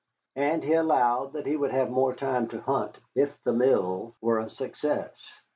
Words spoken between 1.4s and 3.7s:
he would have the more time to hunt if the